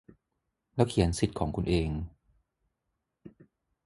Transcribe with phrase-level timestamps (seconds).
[0.75, 1.89] แล้วเขียนสิทธิของคุณเอง